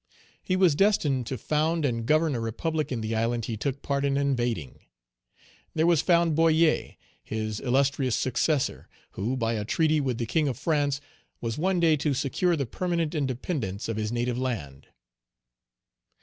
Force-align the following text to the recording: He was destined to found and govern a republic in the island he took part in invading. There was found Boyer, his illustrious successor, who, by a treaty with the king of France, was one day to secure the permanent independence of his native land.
He 0.43 0.55
was 0.55 0.73
destined 0.73 1.27
to 1.27 1.37
found 1.37 1.85
and 1.85 2.07
govern 2.07 2.33
a 2.33 2.39
republic 2.39 2.91
in 2.91 3.01
the 3.01 3.15
island 3.15 3.45
he 3.45 3.55
took 3.55 3.83
part 3.83 4.03
in 4.03 4.17
invading. 4.17 4.79
There 5.75 5.85
was 5.85 6.01
found 6.01 6.35
Boyer, 6.35 6.95
his 7.21 7.59
illustrious 7.59 8.15
successor, 8.15 8.89
who, 9.11 9.37
by 9.37 9.53
a 9.53 9.63
treaty 9.63 10.01
with 10.01 10.17
the 10.17 10.25
king 10.25 10.47
of 10.47 10.57
France, 10.57 11.01
was 11.39 11.59
one 11.59 11.79
day 11.79 11.97
to 11.97 12.15
secure 12.15 12.55
the 12.55 12.65
permanent 12.65 13.13
independence 13.13 13.87
of 13.87 13.97
his 13.97 14.11
native 14.11 14.39
land. 14.39 14.87